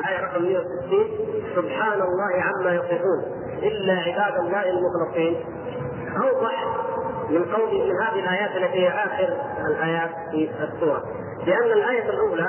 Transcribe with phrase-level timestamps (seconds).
[0.00, 0.64] الآية رقم 160
[1.56, 3.24] سبحان الله عما يصفون.
[3.62, 5.44] إلا عباد الله المخلصين.
[6.22, 6.64] أوضح
[7.30, 9.36] من قول من هذه الآيات التي هي آخر
[9.66, 11.02] الآيات في السورة.
[11.46, 12.46] لأن الآية الأولى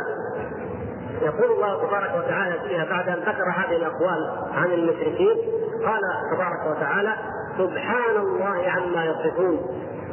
[1.21, 5.37] يقول الله تبارك وتعالى فيها بعد أن ذكر هذه الأقوال عن المشركين
[5.85, 6.01] قال
[6.33, 7.13] تبارك وتعالى
[7.57, 9.59] سبحان الله عما يصفون.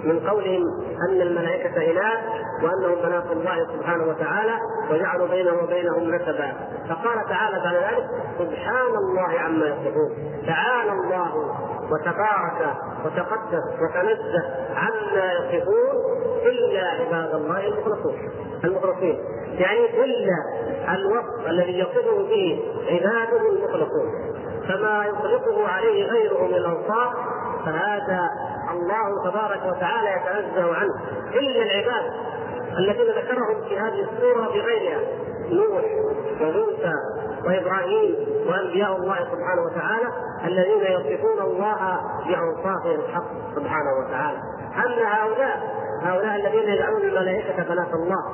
[0.05, 0.63] من قولهم
[1.09, 2.19] أن الملائكة اناث
[2.63, 4.59] وأنهم بنات الله سبحانه وتعالى
[4.91, 6.53] وجعلوا بينه وبينهم نسبا
[6.89, 8.05] فقال تعالى بعد ذلك
[8.39, 10.11] سبحان الله عما يصفون.
[10.47, 11.35] تعالى الله
[11.91, 14.45] وتبارك وتقدس وتنزه
[14.77, 18.15] عما يصفون إلا عباد الله المخلصون.
[18.65, 19.19] المخلصين.
[19.59, 20.37] يعني إلا
[20.95, 24.33] الوصف الذي يصفه به عباده المخلصون.
[24.69, 27.13] فما يطلقه عليه غيره من الأوصاف
[27.65, 28.31] فهذا
[28.73, 30.95] الله تبارك وتعالى يتنزه عنه.
[31.35, 32.05] إلا العباد
[32.79, 35.01] الذين ذكرهم في هذه السورة بغيرها.
[35.51, 35.85] نوح
[36.41, 36.95] وموسى
[37.47, 38.17] وإبراهيم
[38.49, 40.09] وأنبياء الله سبحانه وتعالى
[40.45, 44.39] الذين يصفون الله باوصافه الحق سبحانه وتعالى.
[44.77, 45.61] أما هؤلاء
[46.03, 48.25] هؤلاء الذين يدعون الملائكة بنات الله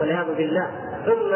[0.00, 0.70] والعياذ بالله
[1.06, 1.34] ثم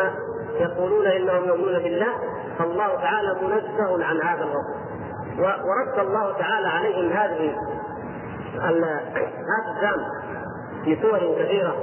[0.60, 2.12] يقولون إنهم يؤمنون بالله
[2.58, 4.90] فالله تعالى منزه عن هذا الوصف.
[5.38, 7.56] ورد الله تعالى عليهم هذه
[8.58, 10.06] الذنب
[10.84, 11.76] في سور كثيرة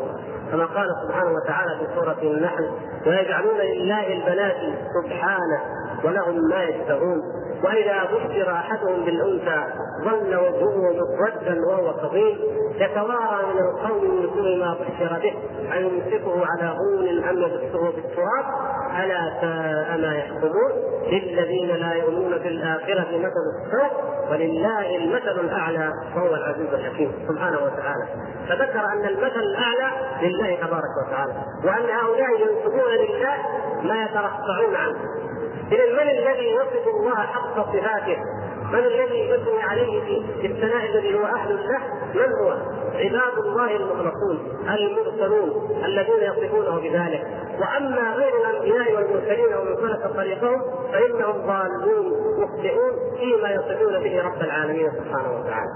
[0.51, 2.69] كما قال سبحانه وتعالى في سورة النحل
[3.05, 4.55] ويجعلون لله البنات
[5.03, 5.59] سبحانه
[6.03, 7.21] ولهم ما يشتهون.
[7.63, 9.63] وإذا بشر أحدهم بالأنثى
[10.03, 12.37] ظل وجهه مسودا وهو كظيم
[12.75, 14.03] يتوارى من القوم
[14.37, 15.33] من ما بشر به.
[15.77, 18.45] ان يمسكه على هون أم يدسه بالتراب؟
[19.03, 20.71] ألا ساء ما يحكمون.
[21.11, 23.91] للذين لا يؤمنون بالآخرة مثل السوء
[24.31, 28.05] ولله المثل الأعلى وهو العزيز الحكيم سبحانه وتعالى.
[28.49, 29.91] فذكر أن المثل الأعلى
[30.21, 33.35] لله تبارك وتعالى وأن هؤلاء ينسبون لله
[33.83, 34.99] ما يترفعون عنه.
[35.71, 38.17] اذا من الذي يصف الله حق صفاته
[38.71, 40.01] من الذي يثني عليه
[40.41, 41.79] في الثناء الذي هو أهل له
[42.15, 42.51] من هو؟
[42.93, 44.39] عباد الله المخلصون
[44.69, 47.27] المرسلون الذين يصفونه بذلك
[47.59, 50.61] وأما غير الأنبياء والمرسلين ومن سلك طريقهم
[50.91, 52.05] فإنهم ضالون
[52.37, 55.73] مخطئون فيما يصفون به رب العالمين سبحانه وتعالى.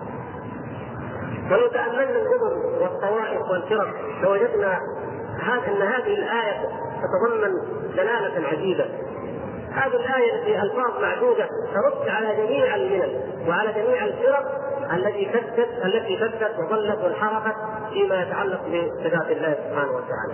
[1.52, 3.88] ولو تاملنا الأمم والطوائف والفرق
[4.24, 4.80] لوجدنا
[5.42, 6.70] إن هذه الآية
[7.02, 7.54] تتضمن
[7.96, 8.86] دلالة عجيبة
[9.74, 14.44] هذه الآية التي ألفاظ معدودة ترد على جميع الملل وعلى جميع الفرق
[14.94, 17.56] التي فدت التي فدت وضلت وانحرفت
[17.94, 20.34] فيما يتعلق بصفات الله سبحانه وتعالى.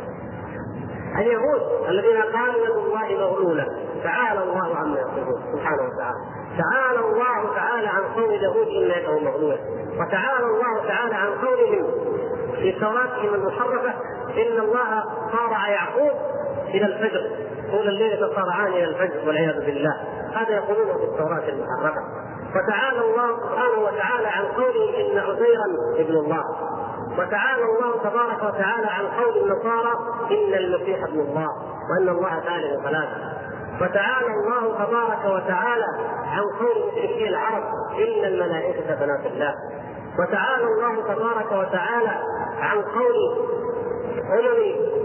[1.20, 3.68] اليهود الذين قالوا يد الله مغلولة
[4.04, 6.18] تعالى الله عما يقولون سبحانه وتعالى.
[6.58, 9.60] تعالى الله تعالى عن قول اليهود إن يده مغلولة
[10.00, 11.86] وتعالى الله تعالى عن قولهم
[12.56, 13.90] في توراتهم المحرفة
[14.38, 16.12] إن الله صارع يعقوب
[16.70, 17.22] إلى الفجر
[17.72, 19.96] طول الليل تصارعان إلى الفجر والعياذ بالله.
[20.36, 22.02] هذا يقولونه في التوراة المحرفه
[22.56, 25.66] وتعالى الله سبحانه وتعالى عن قوله إن عزيرا
[25.98, 26.44] ابن الله.
[27.18, 29.94] وتعالى الله تبارك وتعالى عن قول النصارى
[30.32, 31.48] إن المسيح ابن الله
[31.90, 33.38] وأن الله ثالث ثلاثة
[33.82, 35.86] وتعالى الله تبارك وتعالى
[36.26, 37.64] عن قول مشركي العرب
[37.94, 39.54] إن الملائكة بنات الله.
[40.20, 42.16] وتعالى الله تبارك وتعالى
[42.60, 43.48] عن قول
[44.18, 44.97] أمم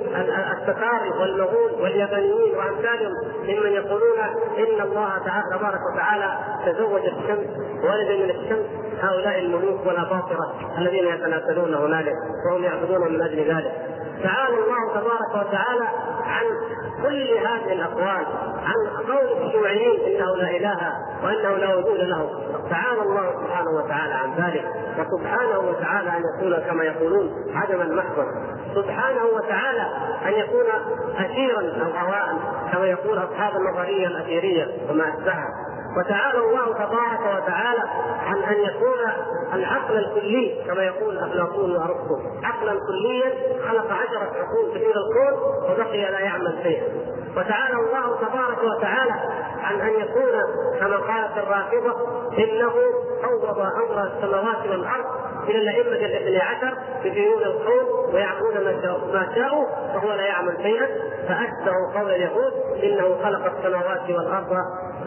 [0.52, 4.18] التتار والمغول واليابانيين وأمثالهم ممن يقولون
[4.58, 7.48] إن الله تعالى تبارك وتعالى تزوج الشمس
[7.84, 8.66] ولد من الشمس.
[9.00, 12.14] هؤلاء الملوك والأباطرة الذين يتناسلون هنالك
[12.46, 13.72] وهم يعبدون من أجل ذلك.
[14.22, 15.88] تعالى الله تبارك وتعالى
[16.24, 16.44] عن
[17.03, 18.26] كل هذه الأقوال
[18.64, 20.92] عن قول الشيوعيين إنه لا إله
[21.25, 22.30] وأنه لا وجود له.
[22.70, 24.64] تعالى الله سبحانه وتعالى عن ذلك.
[24.98, 28.25] وسبحانه وتعالى أن يكون كما يقولون عدما محضا
[28.75, 29.86] سبحانه وتعالى
[30.26, 30.66] أن يكون
[31.19, 32.38] اثيرا أو هواء
[32.72, 35.71] كما يقول أصحاب النظرية الاثيريه وما أشبهها.
[35.97, 37.82] وتعالى الله تبارك وتعالى
[38.26, 38.98] عن أن يكون
[39.53, 43.32] العقل الكلي كما يقول افلاطون وارسطو عقلا كليا
[43.69, 46.84] خلق عشره عقول كثير الكون وبقي لا يعمل شيئا.
[47.36, 49.12] وتعالى الله تبارك وتعالى
[49.62, 50.32] عن أن يكون
[50.81, 51.96] كما قالت الرافضة
[52.38, 52.72] إنه
[53.22, 55.05] فوض أمر السماوات والأرض
[55.49, 56.75] إلى الأئمة الاثني عشر
[57.05, 58.55] بديون الكون ويعبدون
[59.12, 60.87] ما شاءوا وهو لا يعمل شيئا.
[61.28, 62.52] فاشبه قول اليهود
[62.82, 64.56] إنه خلق السماوات والأرض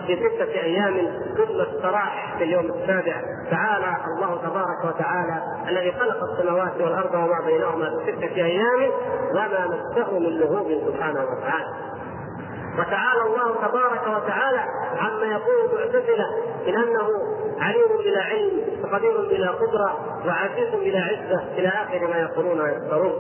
[0.08, 0.94] في ستة أيام
[1.38, 3.22] ثم استراح في اليوم السابع.
[3.52, 8.92] تعالى الله تبارك وتعالى الذي خلق السماوات والأرض وما بينهما في ستة أيام
[9.32, 11.95] وما مسه من لهوب سبحانه وتعالى.
[12.80, 14.64] وتعالى الله تبارك وتعالى
[15.00, 16.30] عما يقول المعتزلة كامله
[16.68, 17.10] من أنه
[17.60, 18.52] عليم بلا علم
[18.84, 23.14] وقدير بلا قدرة وعزيز بلا عزة إلى آخر ما يقولون ويفترون.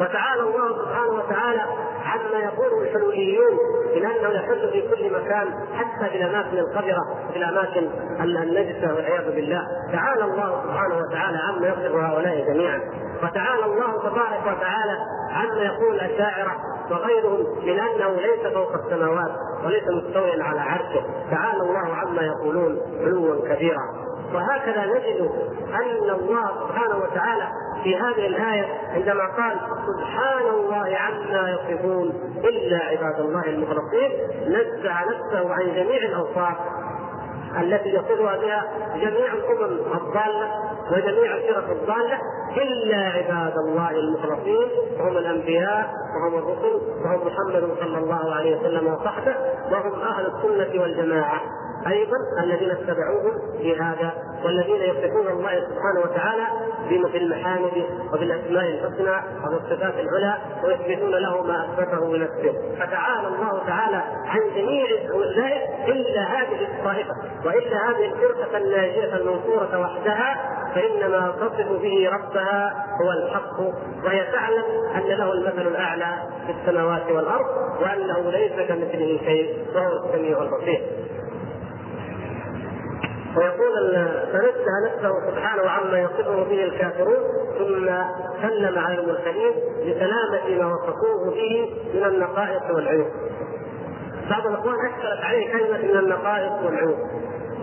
[0.00, 1.60] وتعالى الله سبحانه وتعالى
[2.04, 3.58] عما يقوله الحلوليون
[3.96, 7.90] من أنه يحل في كل مكان حتى في الأماكن القذره في الأماكن
[8.20, 9.62] النجسة والعياذ بالله.
[9.92, 12.80] تعالى الله سبحانه وتعالى عما يصف هؤلاء جميعا.
[13.22, 14.98] وتعالى الله تبارك وتعالى
[15.30, 16.56] عما يقول الاشاعره
[16.90, 19.30] وغيرهم من أنه ليس فوق السماوات
[19.64, 21.02] وليس مستويا على عرشه.
[21.30, 24.10] تعالى الله عما يقولون علوا كبيرا.
[24.34, 25.30] وهكذا نجد
[25.74, 27.48] أن الله سبحانه وتعالى
[27.84, 32.12] في هذه الآية عندما قال سبحان الله عما يصفون
[32.44, 34.10] إلا عباد الله المخلصين
[34.46, 36.56] نزع نفسه عن جميع الأوصاف.
[37.58, 38.64] التي يصفها بها
[38.94, 40.48] جميع الأمم الضالة
[40.92, 42.18] وجميع الفرق الضالة
[42.56, 44.68] إلا عباد الله المخلصين
[45.00, 49.34] وهم الأنبياء وهم الرسل وهم محمد صلى الله عليه وسلم وصحبه
[49.72, 51.40] وهم أهل السنة والجماعة.
[51.86, 54.12] أيضا الذين اتبعوهم في هذا
[54.44, 56.46] والذين يصفون الله سبحانه وتعالى
[57.12, 59.16] بالمحامد وبالأسماء الحسنى
[59.46, 66.68] وبالصفات العلى ويثبتون له ما أثبته بنفسه فتعالى الله تعالى عن جميع اولئك إلا هذه
[66.78, 73.60] الطائفة وإلا هذه الفرقة الناجية المنصورة وحدها فإنما تصف به ربها هو الحق
[74.04, 74.64] وهي تعلم
[74.96, 76.14] أن له المثل الأعلى
[76.46, 77.46] في السماوات والأرض
[77.82, 80.82] وأنه ليس كمثله شيء وهو السميع البصير.
[83.40, 83.94] ويقول
[84.32, 87.22] فنزه نفسه سبحانه عما يصفه به الكافرون
[87.58, 87.86] ثم
[88.42, 89.52] سلم على المرسلين
[89.82, 93.06] لسلامة ما وصفوه به من النقائص والعيوب.
[94.30, 96.98] بعض الأخوان اشكلت عليه كلمة من النقائص والعيوب.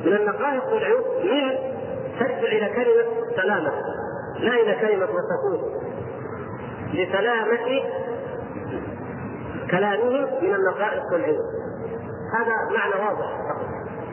[0.05, 1.57] من النقائص والعيوب من
[2.19, 3.71] ترجع إلى كلمة سلامة
[4.39, 5.81] لا إلى كلمة وصفوه.
[6.93, 7.81] لسلامة
[9.71, 11.45] كلامهم من النقائص والعيوب.
[12.33, 13.56] هذا معنى واضح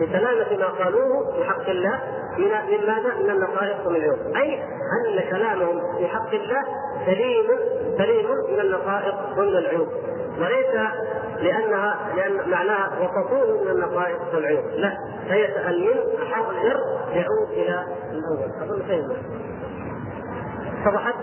[0.01, 2.01] بسلامة ما قالوه في حق الله
[2.39, 4.63] من من ماذا؟ من النقائص ومن العيوب، أي
[5.07, 6.63] أن كلامهم في حق الله
[7.07, 7.47] سليم
[7.99, 9.89] سليم من النقائص ومن العيوب،
[10.39, 10.75] وليس
[11.41, 14.93] لأنها لأن معناها وصفوه من النقائص والعيوب، لا
[15.29, 15.47] هي
[16.19, 16.81] من حرف الجر
[17.13, 19.17] يعود إلى الأول، أظن.
[20.87, 21.15] اتضحت؟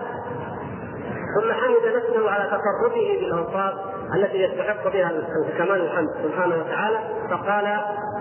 [1.35, 3.73] ثم حمد نفسه على تصرفه بالاوصاف
[4.15, 5.11] التي يستحق بها
[5.57, 7.77] كمال الحمد سبحانه وتعالى فقال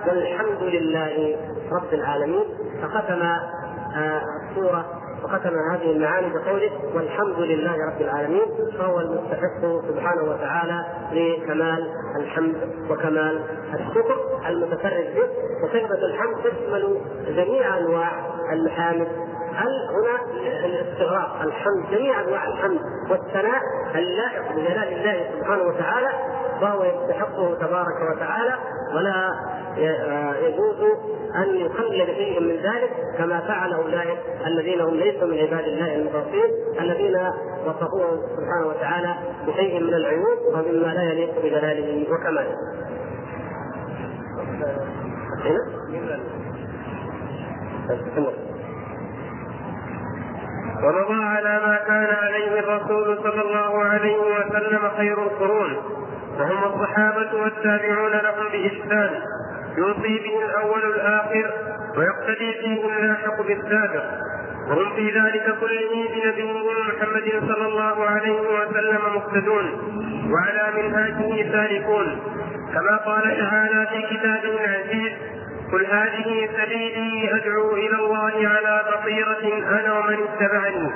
[0.06, 1.36] والحمد لله
[1.72, 2.44] رب العالمين
[2.82, 4.84] فختم آه، السوره
[5.24, 8.46] وختم هذه المعاني بقوله والحمد لله رب العالمين
[8.78, 12.56] فهو المستحق سبحانه وتعالى لكمال الحمد
[12.90, 13.40] وكمال
[13.74, 14.16] الشكر
[14.48, 15.28] المتفرد به
[15.64, 17.00] وكلمة الحمد تشمل
[17.36, 18.10] جميع أنواع
[18.52, 19.08] المحامد
[19.54, 22.80] هل هنا الاستغراق؟ الحمد جميع أنواع الحمد
[23.10, 23.60] والثناء
[23.94, 26.08] اللائق بجلال الله سبحانه وتعالى
[26.62, 28.54] وهو يستحقه تبارك وتعالى
[28.94, 29.30] ولا
[30.46, 30.82] يجوز
[31.36, 36.50] أن يقلل شيء من ذلك كما فعل أولئك الذين هم ليسوا من عباد الله المخلصين
[36.80, 37.16] الذين
[37.66, 39.14] وصفوه سبحانه وتعالى
[39.46, 42.56] بشيء من العيوب ومما لا يليق بجلاله وكماله.
[50.82, 55.76] ومضى على ما كان عليه الرسول صلى الله عليه وسلم خير القرون
[56.40, 59.10] وهم الصحابة والتابعون لهم بإحسان.
[59.78, 61.50] يوصي به الأول الآخر
[61.96, 64.04] ويقتدي فيه اللاحق بالسابق.
[64.68, 69.66] وهم في ذلك كله بنبيهم محمد صلى الله عليه وسلم مقتدون
[70.32, 72.20] وعلى منهاجه سالكون.
[72.74, 75.12] كما قال تعالى في كتابه العزيز
[75.72, 80.90] قل هذه سبيلي أدعو إلى الله على بصيرة أنا ومن اتبعني.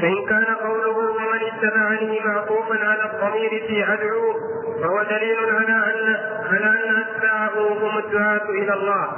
[0.00, 4.34] فإن كان قوله ومن اتبعني معطوفا على الضمير في أدعو
[4.82, 6.16] فهو دليل على ان
[6.50, 9.08] على أن أتباعه هم الدعاة إلى الله.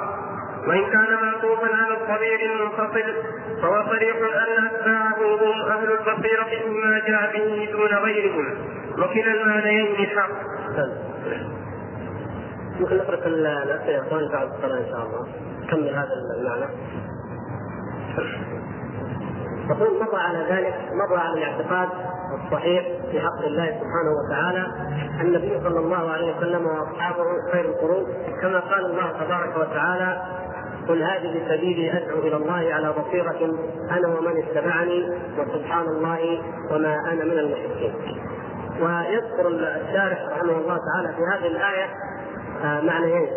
[0.69, 3.15] وإن كان معطوفا على الضمير المنفصل
[3.63, 8.55] فهو صريح أن أتباعه هم أهل البصيرة مما جاء به دون غيرهم.
[8.99, 10.31] وكلا المعنيين حق.
[12.81, 12.97] ممكن
[13.87, 15.27] يا اخوان بعد الصلاه إن شاء الله.
[15.63, 16.09] نكمل هذا
[16.41, 16.67] المعنى.
[19.71, 21.89] يقول مضى على ذلك مضى على الاعتقاد
[22.45, 24.67] الصحيح في حق الله سبحانه وتعالى
[25.21, 28.07] النبي صلى الله عليه وسلم وأصحابه خير القرون
[28.43, 30.23] كما قال الله تبارك وتعالى
[30.89, 33.57] قل هذه سبيلي أدعو إلى الله على بصيرة
[33.91, 37.95] أنا ومن اتبعني وسبحان الله وما أنا من المشركين.
[38.81, 41.87] ويذكر الشارح رحمه الله تعالى في هذه الآية
[42.65, 43.29] آه، معنيين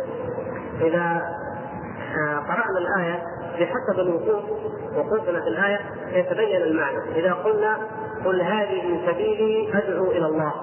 [0.82, 1.22] إذا
[2.17, 3.24] آه، قرأنا الآية
[3.59, 4.43] بحسب الوقوف
[4.95, 5.79] وقوفنا في الآية
[6.12, 7.00] يتبين المعنى.
[7.15, 7.77] إذا قلنا
[8.25, 10.53] قل هذه سبيلي أدعو إلى الله.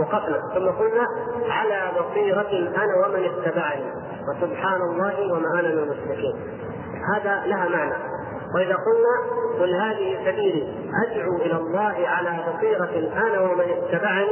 [0.00, 0.40] وقفنا.
[0.54, 1.06] ثم قلنا
[1.50, 3.92] على بصيرة أنا ومن اتبعني.
[4.28, 6.36] وسبحان الله وما أنا من المشركين.
[7.14, 7.94] هذا لها معنى.
[8.54, 10.74] وإذا قلنا قل هذه سبيلي
[11.06, 14.28] أدعو إلى الله على بصيرة أنا ومن اتبعني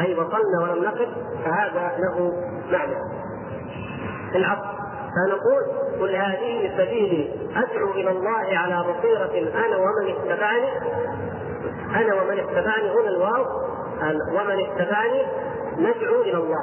[0.00, 1.08] أي بطلنا ولم نقف
[1.44, 2.32] فهذا له
[2.72, 2.96] معنى.
[4.34, 4.81] العصر.
[5.16, 5.62] فنقول
[6.00, 7.30] قل هذه سبيلي.
[7.56, 10.68] أدعو إلى الله على بصيرة أنا ومن اتبعني.
[11.94, 13.44] أنا ومن اتبعني هنا الواو.
[14.30, 15.22] ومن اتبعني
[15.78, 16.62] ندعو إلى الله.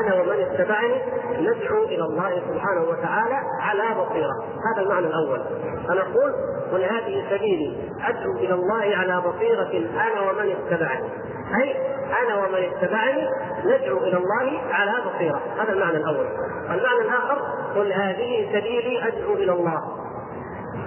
[0.00, 1.02] أنا ومن اتبعني
[1.38, 4.44] ندعو إلى الله سبحانه وتعالى على بصيرة.
[4.72, 5.40] هذا المعنى الأول.
[5.88, 6.34] فنقول
[6.72, 7.92] قل هذه سبيلي.
[8.08, 11.08] أدعو إلى الله على بصيرة أنا ومن اتبعني.
[11.54, 11.76] أي
[12.22, 13.28] أنا ومن اتبعني
[13.64, 15.40] ندعو إلى الله على بصيرة.
[15.58, 16.26] هذا المعنى الأول.
[16.70, 17.38] والمعنى الآخر
[17.76, 19.80] قل هذه سبيلي أدعو إلى الله.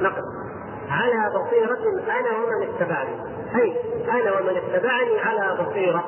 [0.01, 0.21] نقل.
[0.89, 1.79] على بصيرة
[2.19, 3.15] أنا ومن اتبعني.
[3.55, 3.75] أي
[4.11, 6.03] أنا ومن اتبعني على بصيرة.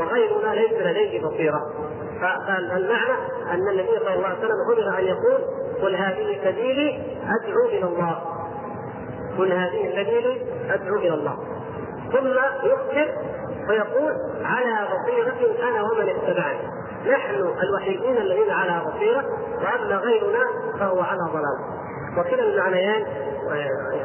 [0.00, 1.60] وغيرنا ليس لديه بصيرة.
[2.20, 3.16] فالمعنى
[3.50, 5.40] أن النبي صلى الله عليه وسلم أمر أن يقول
[5.82, 8.20] قل هذه سبيلي أدعو إلى الله.
[9.38, 11.36] قل هذه سبيلي أدعو إلى الله.
[12.12, 12.26] ثم
[12.68, 13.08] يخبر
[13.68, 16.58] ويقول على بصيرة أنا ومن اتبعني.
[17.06, 19.24] نحن الوحيدين الذين على بصيرة
[19.62, 20.44] وأما غيرنا
[20.78, 21.58] فهو على ضلال.
[22.18, 23.04] وكلا المعنيان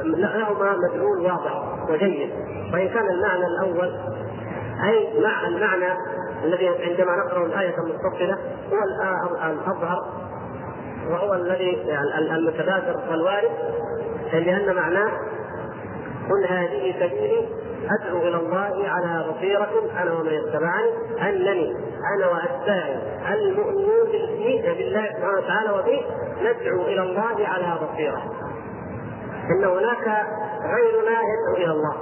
[0.04, 2.32] لهما مدلول واضح وجيد.
[2.74, 3.92] وإن كان المعنى الأول
[4.84, 5.94] أي مع المعنى
[6.44, 8.38] الذي عندما نقرأ الآية المتصلة
[8.72, 8.84] هو
[9.52, 10.00] الأظهر
[11.10, 11.98] وهو الذي
[12.32, 13.52] المتبادر والوارد
[14.34, 15.12] لأن معناه
[16.30, 17.48] قل هذه سبيلي
[17.90, 19.70] أدعو إلى الله على بصيرة
[20.02, 20.90] أنا ومن اتبعني
[21.22, 21.76] أنني
[22.16, 22.98] أنا وأتباعي
[23.34, 24.12] المؤمنون
[24.78, 26.06] بالله سبحانه وتعالى وبه
[26.42, 28.22] ندعو إلى الله على بصيرة.
[29.50, 30.28] إن هناك
[30.64, 31.96] غيرنا يدعو إلى الله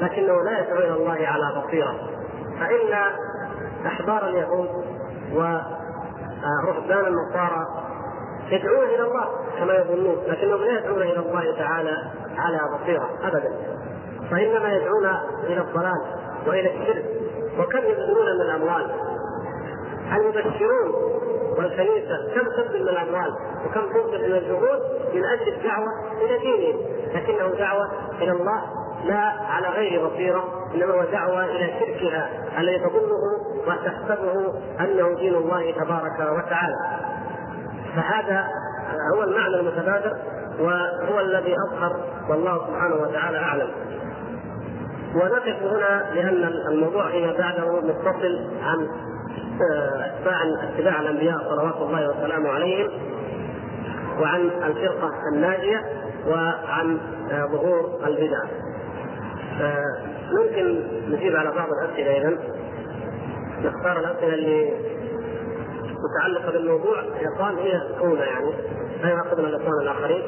[0.00, 1.94] لكنه لا يدعو إلى الله على بصيرة.
[2.60, 2.92] فإن
[3.86, 4.68] أحبار اليهود
[5.32, 7.66] ورهبان النصارى
[8.50, 9.26] يدعون إلى الله
[9.58, 11.96] كما يظنون لكنهم لا يدعون إلى الله تعالى
[12.36, 13.52] على بصيرة ابدا.
[14.32, 15.06] وانما يدعون
[15.44, 16.00] إلى الضلال
[16.46, 17.04] وإلى الشرك.
[17.58, 18.90] وكم يبذلون من الأموال؟
[20.12, 21.12] المبشرون
[21.58, 23.32] والكنيسه كم تبذل من الأموال؟
[23.66, 24.80] وكم تبذل من الجهود
[25.14, 25.88] من أجل الدعوة
[26.20, 26.80] إلى دينهم.
[27.14, 27.88] لكنه دعوة
[28.20, 28.62] إلى الله
[29.04, 33.22] لا على غير بصيرة إنما هو دعوة إلى شركها الذي تظنه
[33.66, 36.76] وتحسبه أنه دين الله تبارك وتعالى.
[37.96, 38.46] فهذا
[39.14, 40.16] هو المعنى المتبادر
[40.60, 43.68] وهو الذي أظهر والله سبحانه وتعالى أعلم.
[45.14, 48.88] ونقف هنا لأن الموضوع فيما بعده متصل عن
[50.00, 52.90] اتباع اتباع الأنبياء صلوات الله وسلامه عليهم
[54.20, 55.80] وعن الفرقة الناجية
[56.28, 56.98] وعن
[57.52, 58.42] ظهور البدع.
[60.32, 62.38] ممكن نجيب على بعض الأسئلة اذا
[63.64, 64.72] نختار الأسئلة اللي
[66.04, 67.00] متعلقة بالموضوع.
[67.00, 68.50] الاخوان هي اولى يعني
[69.02, 70.22] لا يعقدنا الأخوان الآخرين.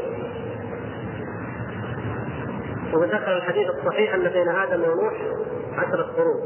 [2.95, 5.15] وذكر الحديث الصحيح أن بين آدم ونوح
[5.77, 6.41] عشرة قرون.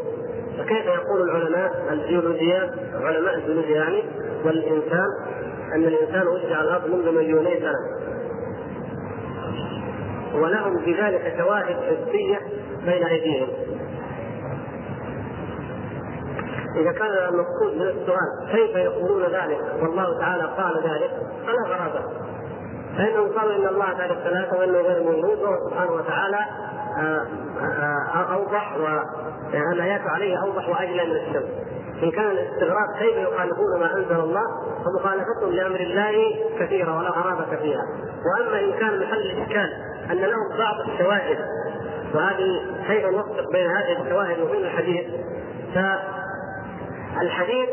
[0.58, 4.02] فكيف يقول العلماء الجيولوجيات علماء الجيولوجيا يعني
[4.44, 5.06] والإنسان
[5.74, 8.08] أن الإنسان وجد على الأرض منذ مليوني سنة.
[10.34, 12.40] ولهم في ذلك شواهد حسية
[12.84, 13.48] بين أيديهم.
[16.76, 21.10] إذا كان المقصود من السؤال كيف يقولون ذلك؟ والله تعالى قال ذلك.
[21.46, 22.27] فلا غرابة.
[22.98, 26.38] فانهم قالوا ان الله تعالى الثلاثة وانه غير موجود وهو سبحانه وتعالى
[26.98, 27.26] آه،
[28.14, 28.76] آه، أوضح
[29.52, 31.68] والايات عليه أوضح وأجلى من الشمس
[32.02, 34.44] إن كان الاستغراب كيف يخالفون ما أنزل الله
[34.84, 37.82] فمخالفتهم لأمر الله كثيره ولا غرابة فيها.
[38.26, 39.72] وأما إن كان محل الإشكال
[40.10, 41.38] أن لهم بعض الشواهد
[42.14, 45.06] وهذه كيف نوفق بين هذه الشواهد وبين الحديث؟
[47.14, 47.68] فالحديث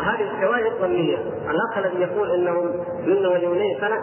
[0.00, 1.18] هذه الشواهد ظنية.
[1.50, 2.66] الاخ الذي يقول إنهم
[3.06, 3.98] من مليوني سنه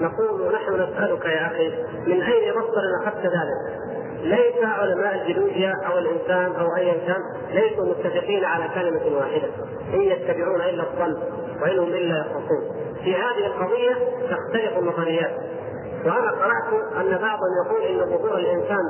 [0.00, 1.68] نقول نحن نسألك يا أخي
[2.06, 3.86] من أين مصدر أخذت ذلك؟
[4.22, 7.20] ليس علماء الجيولوجيا أو الإنسان أو أيا كان
[7.52, 9.48] ليسوا متفقين على كلمة واحدة
[9.94, 11.16] إن يتبعون إلا الظن
[11.62, 13.94] وإن هم إلا يخرصون في هذه القضية
[14.30, 15.30] تختلف النظريات.
[16.04, 18.82] وأنا قرأت أن بعضهم يقول إن ظهور الإنسان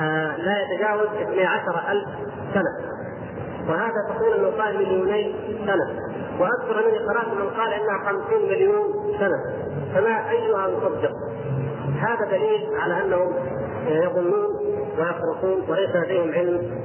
[0.00, 2.08] آه لا يتجاوز 12 ألف
[2.54, 2.99] سنة.
[3.70, 5.34] وهذا تقول إنه قال مليوني
[5.66, 5.98] سنة.
[6.40, 9.38] وأذكر أنني قرأت من قال إنها 50 مليون سنة.
[9.94, 11.12] فما أيها نصدق
[12.00, 13.34] هذا دليل على أنهم
[13.86, 14.48] يظنون
[14.98, 16.80] ويخرصون وليس لديهم علم.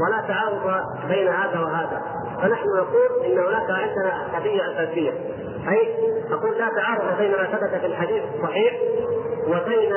[0.00, 2.02] ولا تعارض بين هذا وهذا.
[2.42, 5.12] فنحن نقول إن هناك عندنا قضية أساسية.
[5.68, 5.94] أي
[6.32, 8.74] أقول لا تعارض بين ما ثبت في الحديث الصحيح
[9.46, 9.92] وبين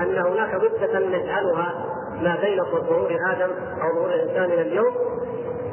[0.00, 1.74] أن هناك مده نجعلها
[2.22, 3.50] ما بين ظهور آدم
[3.82, 4.94] أو ظهور الانسان إلى اليوم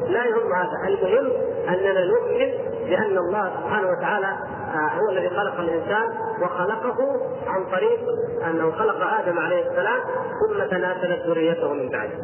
[0.08, 1.32] لا يهم هذا المهم
[1.70, 2.52] أننا نؤمن
[2.90, 4.28] بأن الله سبحانه وتعالى
[4.74, 6.10] آه، هو الذي خلق الإنسان
[6.42, 6.98] وخلقه
[7.48, 8.00] عن طريق
[8.50, 10.00] أنه خلق آدم عليه السلام
[10.40, 12.18] ثم تناسلت ذريته من بعده.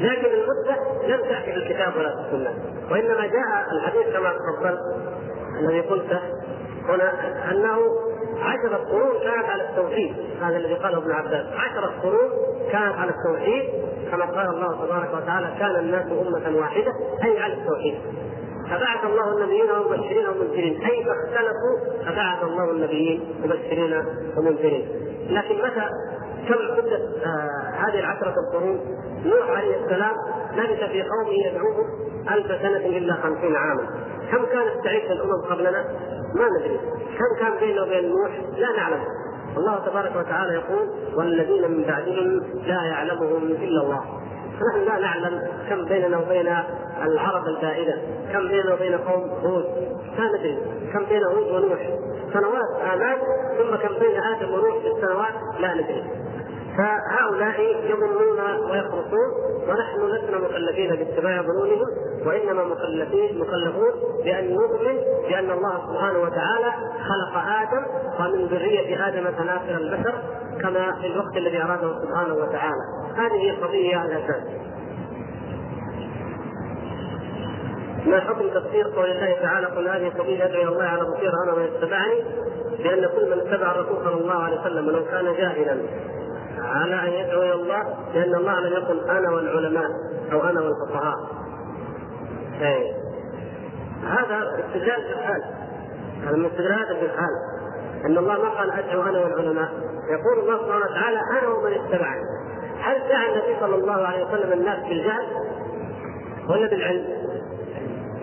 [0.00, 2.54] لكن المدة لم تأتي في الكتاب ولا في السنة
[2.90, 4.80] وإنما جاء الحديث كما تفضلت
[5.60, 6.20] الذي قلته
[6.88, 7.12] هنا
[7.50, 7.78] أنه
[8.42, 11.46] عشرة قرون كانت على التوحيد هذا الذي قاله ابن عباس.
[11.56, 12.30] عشرة قرون
[12.72, 13.64] كانت على التوحيد
[14.10, 16.92] كما قال الله تبارك وتعالى كان الناس أمة واحدة
[17.24, 17.94] أي على التوحيد.
[18.70, 24.04] فبعث الله النبيين مبشرين ومنذرين أي فاختلفوا فبعث الله النبيين مبشرين
[24.36, 24.88] ومنذرين
[25.30, 25.88] لكن متى
[26.48, 28.80] كم مدة آه هذه العشرة القرون؟
[29.24, 30.14] نوح عليه السلام
[30.56, 31.86] لبث في قومه يدعوهم
[32.30, 33.86] ألف سنة إلا خمسين عاما.
[34.32, 35.84] كم كانت تعيش الأمم قبلنا؟
[36.34, 36.80] ما ندري.
[37.18, 39.04] كم كان بينه وبين نوح؟ لا نعلم.
[39.56, 44.04] الله تبارك وتعالى يقول والذين من بعدهم لا يعلمهم إلا الله.
[44.70, 46.54] نحن لا نعلم كم بيننا وبين
[47.02, 47.98] العرب البائدة،
[48.32, 49.64] كم بيننا وبين قوم هود،
[50.18, 50.58] ما ندري،
[50.92, 51.78] كم بين هود ونوح،
[52.32, 53.18] سنوات آلاف
[53.58, 56.04] ثم كم بين آدم ونوح في السنوات؟ لا ندري.
[56.78, 59.30] فهؤلاء يظنون ويخرصون
[59.68, 61.86] ونحن لسنا مكلفين باتباع ظنونهم
[62.26, 63.92] وإنما مكلفين مكلفون
[64.24, 64.96] بأن نؤمن
[65.28, 66.72] بأن الله سبحانه وتعالى
[67.08, 67.86] خلق آدم
[68.20, 70.14] ومن ذرية آدم تناسل البشر
[70.62, 72.82] كما في الوقت الذي أراده سبحانه وتعالى.
[73.16, 74.42] هذه القضية الاساس
[78.06, 81.52] ما حكم تفسير قول الله تعالى قل هذه سبيل ادعو إلى الله على بصيره أنا
[81.52, 82.24] ومن اتبعني
[82.78, 85.78] بان كل من اتبع الرسول صلى الله عليه وسلم ولو كان جاهلا
[86.68, 89.90] على أن يدعو إلى الله لأن الله لم يقل أنا والعلماء
[90.32, 91.16] أو أنا والفقهاء.
[92.60, 92.94] أي.
[94.06, 95.42] هذا استدلال بالحال.
[96.24, 97.30] هذا من استدلالات بالحال.
[98.04, 99.68] أن الله ما قال أدعو أنا والعلماء.
[100.10, 102.22] يقول الله سبحانه وتعالى أنا ومن اتبعني.
[102.80, 105.26] هل دعا النبي صلى الله عليه وسلم الناس بالجهل؟
[106.48, 107.06] ولا بالعلم؟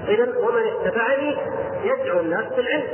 [0.07, 1.37] اذا ومن اتبعني
[1.83, 2.87] يدعو الناس بالعلم.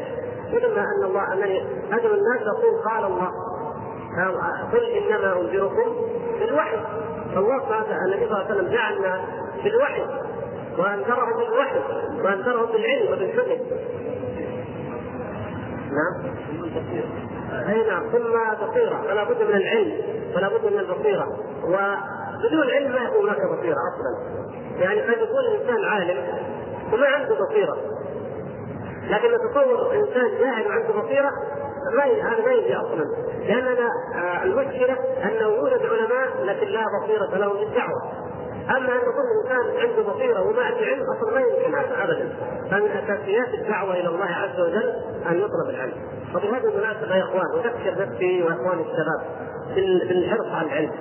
[0.53, 3.31] مثل ما أن الله أنني أدعو الناس يقول قال الله.
[4.73, 5.95] قل انما أنذركم
[6.39, 6.77] بالوحي.
[7.35, 9.19] فالله سبحانه النبي صلى الله عليه وسلم دعا الناس
[9.63, 10.01] بالوحي
[10.77, 11.79] وأنذرهم بالوحي
[12.23, 13.63] وأنذرهم بالعلم وبالحكم.
[15.91, 16.33] نعم.
[17.69, 18.09] أي نعم.
[18.11, 19.01] ثم بصيرة.
[19.07, 20.01] فلا بد من العلم
[20.35, 21.27] فلا بد من البصيرة.
[21.63, 24.41] وبدون علم ما يكون هناك بصيرة أصلا.
[24.79, 26.17] يعني قد يكون الإنسان عالم
[26.93, 27.77] وما عنده بصيرة.
[29.09, 31.31] لكن نتصور إنسان جاهل وعنده بصيرة
[31.97, 33.05] ما هذا ما يجي أصلا.
[33.47, 38.01] لأننا آه المشكلة انه يوجد علماء لكن لا بصيرة لهم بالدعوه
[38.69, 42.29] أما أن يكون الانسان عنده بصيرة وما عنده علم أصلا ما يمكن هذا ابدا.
[42.71, 44.93] فمن أساسيات الدعوة إلى الله عز وجل
[45.29, 45.93] أن يطلب العلم.
[46.35, 49.21] وبهذه المناسبة يا إخوان أذكر نفسي واخواني الشباب
[50.09, 50.91] بالحرص على العلم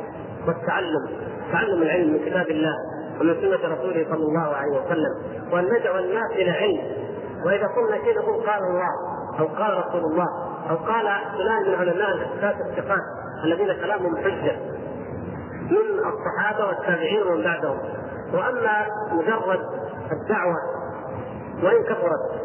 [0.46, 1.08] والتعلم.
[1.52, 2.74] تعلم العلم من كتاب الله
[3.20, 5.42] ومن سنة رسوله صلى الله عليه وسلم.
[5.52, 6.80] وأن ندعو الناس إلى علم.
[7.46, 8.90] وإذا قلنا نقول قال الله
[9.38, 10.49] أو قال رسول الله.
[10.70, 13.02] أو قال فلان من علماء الاحداث الثقات
[13.44, 14.56] الذين كلامهم حجة
[15.70, 17.78] من الصحابة والتابعين ومن بعدهم.
[18.32, 19.60] وأما مجرد
[20.12, 20.56] الدعوة
[21.62, 22.40] وإن كثرت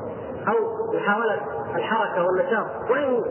[0.47, 0.54] أو
[0.93, 1.38] محاولة
[1.75, 3.23] الحركة والنشاط وإن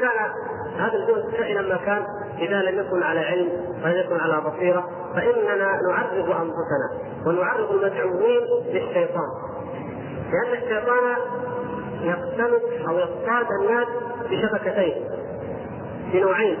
[0.00, 0.30] كان
[0.78, 2.02] هذا الجهد كائنا ما كان
[2.38, 3.48] إذا لم يكن على علم
[3.84, 6.88] ولم يكن على بصيرة فإننا نعرض أنفسنا
[7.26, 9.28] ونعرض المدعوين للشيطان.
[10.32, 11.16] لأن الشيطان
[12.06, 13.86] يقتنص أو يصطاد الناس
[14.30, 15.04] بشبكتين
[16.12, 16.58] بنوعين.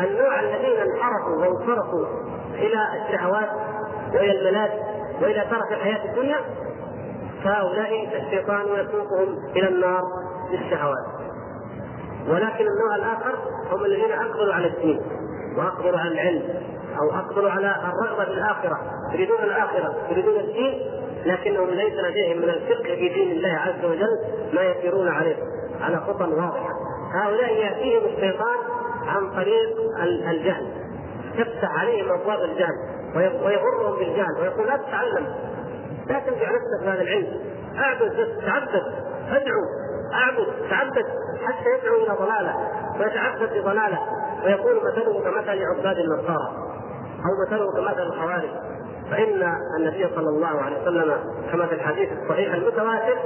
[0.00, 2.06] النوع الذين انحرفوا وانصرفوا
[2.54, 3.48] إلى الشهوات
[4.14, 4.70] وإلى الملاذ
[5.22, 6.36] وإلى ترك الحياة الدنيا
[7.44, 10.02] فهؤلاء الشيطان يسوقهم إلى النار
[10.50, 11.06] بالشهوات
[12.28, 13.38] ولكن النوع الآخر
[13.72, 15.00] هم الذين أقبلوا على الدين
[15.56, 16.42] وأقبلوا على العلم
[16.98, 18.80] أو أقبلوا على الرغبة في الآخرة
[19.12, 20.80] يريدون الآخرة يريدون الدين
[21.26, 24.18] لكنهم ليس لديهم من الفقه في دين الله عز وجل
[24.52, 25.36] ما يسيرون عليه
[25.80, 26.70] على خطى واضحة.
[27.14, 28.56] هؤلاء يأتيهم الشيطان
[29.06, 30.66] عن طريق الجهل.
[31.34, 32.74] يفتح عليهم أبواب الجهل
[33.16, 35.26] ويغرهم بالجهل ويقول لا تتعلم
[36.08, 37.40] لا تنفع نفسك بهذا العلم.
[37.78, 38.82] اعبد تعبد
[39.30, 39.62] ادعو
[40.12, 41.06] اعبد تعبد
[41.44, 42.54] حتى يدعو إلى ضلالة
[43.00, 43.98] ويتعبد بضلالة.
[44.44, 46.48] ويقول مثله كمثل عباد النصارى
[47.16, 48.50] أو مثله كمثل الخوارج.
[49.10, 51.18] فإن النبي صلى الله عليه وسلم
[51.52, 53.18] كما في الحديث الصحيح المتواتر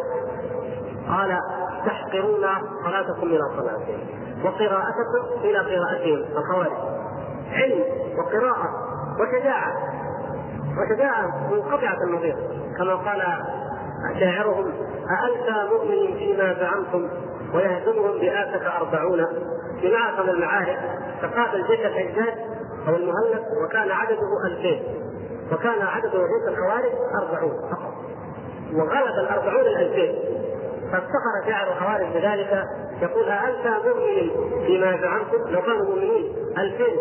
[1.08, 1.38] قال
[1.86, 2.46] تحقرون
[2.84, 3.98] صلاتكم إلى صلاتهم
[4.44, 6.72] وقراءتكم إلى قراءتهم الخوارج.
[7.52, 7.84] علم
[8.18, 8.68] وقراءة
[9.20, 9.72] وشجاعة.
[10.78, 12.36] وشجاعة منقطعة النظير.
[12.78, 13.22] كما قال
[14.20, 14.72] شاعرهم
[15.10, 17.08] أألفى مؤمن فيما زعمتم
[17.54, 19.26] ويهزمهم بآسك أربعون؟
[19.80, 19.88] في
[20.22, 20.78] من المعارك
[21.22, 22.34] تقابل جيش الحجاج
[22.88, 24.99] أو المهلب وكان عدده ألفين.
[25.52, 27.94] وكان عدد وجود الخوارج أربعون فقط.
[28.74, 30.14] وغلب الأربعون الألفين.
[30.92, 32.64] فافتخر شاعر الخوارج بذلك
[33.02, 34.30] يقول أأنت مؤمن
[34.66, 36.96] فيما زعمتم لو كانوا مؤمنين ألفين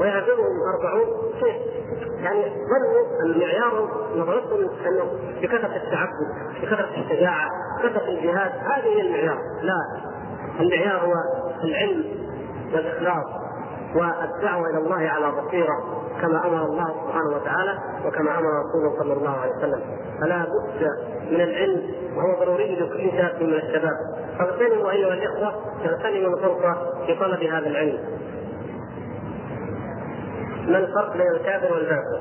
[0.00, 1.06] ويهزمهم أربعون.
[1.40, 1.56] كيف؟
[2.22, 5.10] يعني ظنوا أن معيارهم نظرتهم أنه
[5.42, 6.28] بكثرة التعبد
[6.62, 9.38] بكثرة الشجاعة بكثرة الجهاد هذه هي المعيار.
[9.62, 10.02] لا
[10.60, 11.12] المعيار هو
[11.64, 12.04] العلم
[12.74, 13.26] والإخلاص
[13.94, 16.05] والدعوة إلى الله على بصيرة.
[16.20, 19.80] كما أمر الله سبحانه وتعالى وكما أمر رسوله صلى الله عليه وسلم.
[20.20, 20.86] فلا بد
[21.30, 21.82] من العلم
[22.16, 23.96] وهو ضروري لكل شاب من الشباب.
[24.38, 26.74] فاغتنموا أيها الإخوة اغتنموا الفرصه
[27.06, 27.98] في طلب هذا العلم.
[30.68, 32.20] ما الفرق بين الكافر والفاسق؟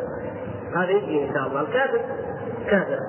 [0.76, 1.62] هذا يجي إن شاء الله.
[1.62, 2.00] الكافر
[2.70, 3.00] كافر.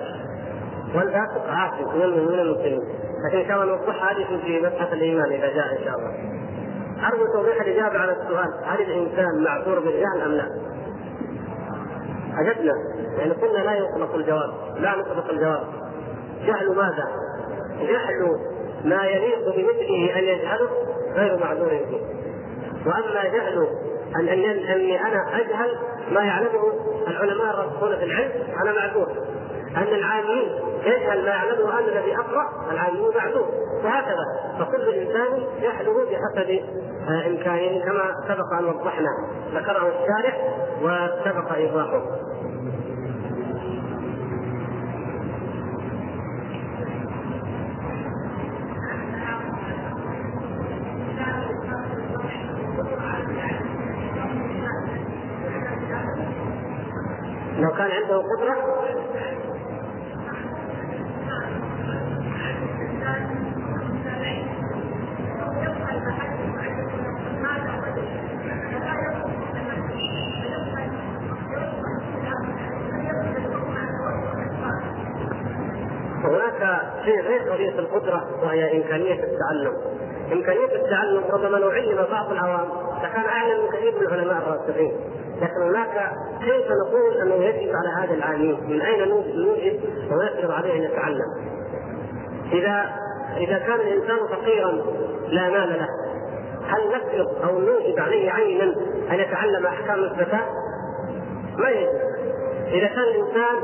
[0.94, 2.83] والفاسق عاصي من المسلمين.
[3.29, 6.45] لكن إن شاء الله نوضحها هذه في مبحث الإيمان إذا جاء إن شاء الله.
[7.04, 8.54] أرجو توضيح الإجابة على السؤال.
[8.64, 10.50] هل الإنسان معذور بالجهل أم لا؟
[12.38, 12.72] أجبنا.
[13.18, 14.50] يعني قلنا لا يطلق الجواب.
[14.76, 15.66] لا نطلق الجواب.
[16.46, 17.09] جهل ماذا؟
[17.80, 18.38] جهل
[18.85, 20.68] ما يليق بمثله أن يجهله
[21.14, 22.00] غير معذور فيه
[22.87, 23.68] وأما جهل
[24.16, 25.78] أن أني أنا أجهل
[26.11, 26.72] ما يعلمه
[27.09, 28.30] العلماء الراسخون في العلم
[28.62, 29.09] أنا معذور.
[29.76, 30.48] أن العامين
[30.84, 33.48] يجهل ما يعلمه أنا الذي أقرأ العامون معذور
[33.84, 34.24] وهكذا
[34.58, 36.60] فكل إنسان يحلو بحسب
[37.26, 39.10] إمكانه كما سبق أن وضحنا.
[39.54, 40.40] ذكره الشارح
[40.82, 42.02] وسبق إيضاحه.
[57.58, 58.56] لو كان عنده قدرة
[78.09, 79.73] القدرة وهي إمكانية التعلم.
[80.33, 82.69] إمكانية التعلم ربما لو علم بعض العوام
[83.03, 84.92] لكان أعلم من كثير من العلماء الراسخين.
[85.42, 90.83] لكن هناك كيف نقول أنه يجب على هذا العالم من أين نوجد ويفرض عليه أن
[90.83, 91.57] يتعلم؟
[92.53, 92.85] إذا
[93.37, 94.73] إذا كان الإنسان فقيرا
[95.29, 95.88] لا مال له
[96.66, 98.75] هل نفرض أو نوجب عليه عينا
[99.11, 100.45] أن يتعلم أحكام الزكاة؟
[101.59, 101.88] ما يجب.
[102.66, 103.57] إذا كان الإنسان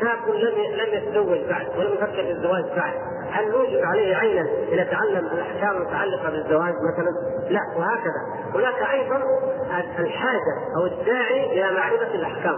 [0.00, 2.92] شاب لم لم يتزوج بعد ولم يفكر في الزواج بعد.
[3.30, 4.40] هل نوجب عليه عينا
[4.72, 7.10] ان يتعلم الأحكام المتعلقة بالزواج مثلا؟
[7.50, 8.20] لا وهكذا.
[8.54, 9.22] هناك أيضا
[9.98, 12.56] الحاجة أو الداعي إلى معرفة الأحكام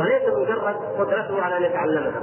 [0.00, 2.22] وليس مجرد قدرته على أن يتعلمها.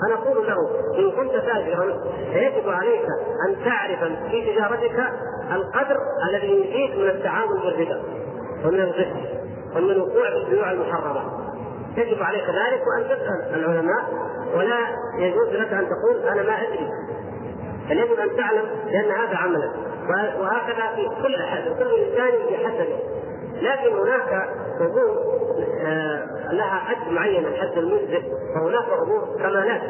[0.00, 0.56] فنقول له
[0.98, 1.96] إن كنت تاجرا
[2.32, 3.04] فيجب عليك
[3.48, 5.04] أن تعرف في تجارتك
[5.52, 5.96] القدر
[6.28, 8.02] الذي يجيك من التعامل بالربا
[8.64, 9.06] ومن الغش
[9.76, 11.49] ومن الوقوع في البيوع المحرمة.
[11.96, 14.04] يجب عليك ذلك وأن تسأل العلماء
[14.54, 14.78] ولا
[15.18, 16.90] يجوز لك أن تقول أنا ما أدري.
[17.90, 19.70] بل يجب أن تعلم لأن هذا عملك
[20.40, 22.98] وهكذا في كل أحد كل إنسان بحسبه
[23.62, 24.48] لكن هناك
[24.80, 25.40] أمور
[25.84, 28.22] آه، لها حد معين الحد المجزئ
[28.56, 29.80] وهناك أمور كمالات.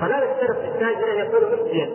[0.00, 1.90] فلا في التاجر أن يكون مفتيا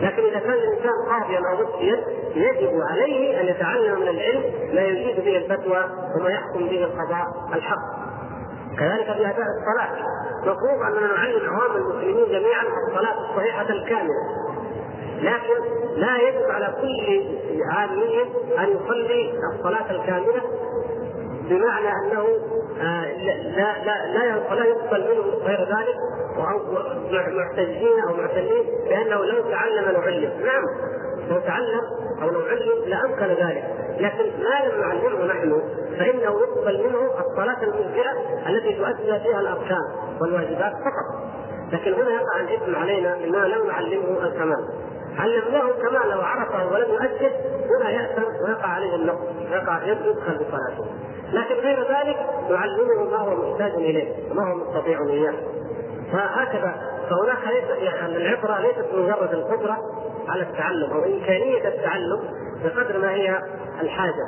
[0.00, 4.42] لكن إذا كان الإنسان قاضيا أو مفتيا يجب عليه أن يتعلم من العلم
[4.74, 5.84] ما يجيد به الفتوى
[6.16, 7.97] وما يحكم به القضاء الحق.
[8.78, 9.90] كذلك في اداء الصلاة
[10.40, 14.48] مفروض أننا نعلم عوام المسلمين جميعا الصلاة الصحيحه الكامله
[15.18, 15.54] لكن
[15.96, 17.22] لا يجب على كل
[17.72, 18.22] عامي
[18.58, 20.42] أن يصلي الصلاة الكاملة
[21.48, 22.24] بمعنى أنه
[22.80, 23.12] آه،
[23.56, 24.06] لا لا
[24.54, 25.96] لا يقبل منه غير ذلك
[26.36, 26.58] أو
[27.32, 30.64] معتزين أو معتلين بانه لو تعلم لو علم، نعم
[31.30, 31.80] لو تعلم
[32.22, 33.64] أو لو علم لأمكن ذلك،
[34.00, 35.62] لكن ما لم نعلمه نحن
[35.98, 38.12] فإنه يقبل منه الصلاة المجزئه
[38.48, 39.82] التي تؤدي فيها الأركان
[40.20, 41.28] والواجبات فقط.
[41.72, 44.68] لكن هنا يقع الإثم علينا اننا لم نعلمه الكمال.
[45.18, 47.32] علمناه الكمال وعرفه ولم يؤدب
[47.76, 50.86] هنا يأثم ويقع عليه النقص، يقع يدخل بصلاته.
[51.32, 52.16] لكن غير ذلك
[52.50, 55.34] نعلمه ما هو محتاج إليه وما هو مستطيع إياه.
[56.12, 56.74] فهكذا
[57.10, 59.78] فهناك ليس يعني العبرة ليست مجرد القدرة
[60.28, 62.20] على التعلم أو إمكانية التعلم
[62.64, 63.42] بقدر ما هي
[63.80, 64.26] الحاجة.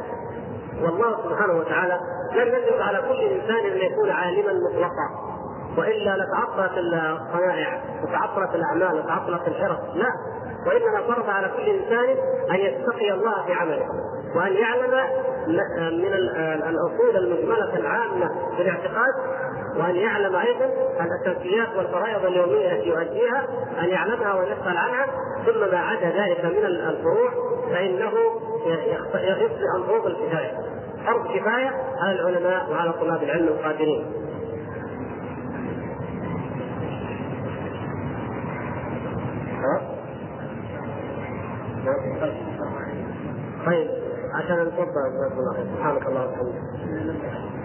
[0.82, 2.00] والله سبحانه وتعالى
[2.32, 5.30] لم يجب على كل إنسان أن يكون عالما مطلقا.
[5.78, 10.12] وإلا لتعطلت الصنائع وتعطلت الأعمال وتعطلت الحرف لا.
[10.66, 12.16] وإنما فرض على كل إنسان
[12.50, 13.86] أن يتقي الله في عمله
[14.36, 14.90] وأن يعلم
[15.92, 16.12] من
[16.68, 19.14] الاصول المجملة العامة في الاعتقاد
[19.76, 23.46] وأن يعلم أيضا الاساسيات والفرائض اليومية التي يؤديها
[23.80, 25.06] أن يعلمها ويسأل عنها
[25.46, 27.30] ثم ما عدا ذلك من الفروع
[27.70, 28.12] فإنه
[28.66, 30.52] يصبح عن فروض الكفاية.
[31.06, 34.12] فرض كفاية على العلماء وعلى طلاب العلم القادرين.
[43.66, 43.88] طيب
[44.34, 45.02] عشان نتوضأ
[45.76, 47.59] سبحانك اللهم وبحمدك.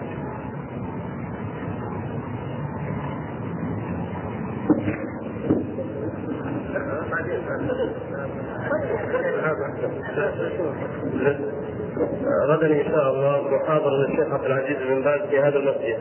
[12.48, 15.98] غدا إن شاء الله محاضرة للشيخ عبد العزيز بن باز في هذا المسجد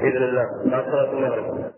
[0.00, 1.77] بإذن الله بعد صلاة المغرب.